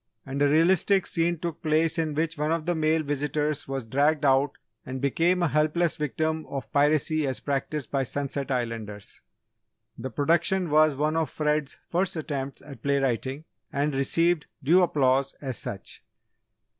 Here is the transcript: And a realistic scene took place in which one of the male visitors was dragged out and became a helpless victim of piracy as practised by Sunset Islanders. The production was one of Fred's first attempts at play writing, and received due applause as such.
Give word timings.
And 0.25 0.41
a 0.41 0.49
realistic 0.49 1.05
scene 1.05 1.37
took 1.37 1.61
place 1.61 1.99
in 1.99 2.15
which 2.15 2.35
one 2.35 2.51
of 2.51 2.65
the 2.65 2.73
male 2.73 3.03
visitors 3.03 3.67
was 3.67 3.85
dragged 3.85 4.25
out 4.25 4.53
and 4.83 4.99
became 4.99 5.43
a 5.43 5.47
helpless 5.47 5.95
victim 5.95 6.47
of 6.47 6.71
piracy 6.73 7.27
as 7.27 7.39
practised 7.39 7.91
by 7.91 8.01
Sunset 8.01 8.49
Islanders. 8.49 9.21
The 9.99 10.09
production 10.09 10.71
was 10.71 10.95
one 10.95 11.15
of 11.15 11.29
Fred's 11.29 11.77
first 11.87 12.15
attempts 12.15 12.63
at 12.63 12.81
play 12.81 12.97
writing, 12.97 13.43
and 13.71 13.93
received 13.93 14.47
due 14.63 14.81
applause 14.81 15.35
as 15.39 15.59
such. 15.59 16.03